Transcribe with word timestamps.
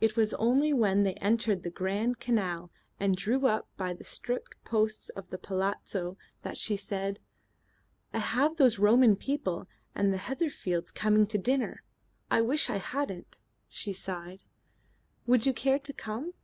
It 0.00 0.16
was 0.16 0.34
only 0.34 0.72
when 0.72 1.04
they 1.04 1.14
entered 1.14 1.62
the 1.62 1.70
Grand 1.70 2.18
Canal 2.18 2.72
and 2.98 3.14
drew 3.14 3.46
up 3.46 3.68
by 3.76 3.94
the 3.94 4.02
striped 4.02 4.56
posts 4.64 5.08
of 5.10 5.30
the 5.30 5.38
palazzo 5.38 6.16
that 6.42 6.58
she 6.58 6.74
said: 6.74 7.20
"I 8.12 8.18
have 8.18 8.56
those 8.56 8.80
Roman 8.80 9.14
people 9.14 9.68
and 9.94 10.12
the 10.12 10.18
Heatherfields 10.18 10.92
coming 10.92 11.28
to 11.28 11.38
dinner. 11.38 11.84
I 12.28 12.40
wish 12.40 12.68
I 12.68 12.78
hadn't." 12.78 13.38
She 13.68 13.92
sighed. 13.92 14.42
"Would 15.28 15.46
you 15.46 15.52
care 15.52 15.78
to 15.78 15.92
come?" 15.92 16.34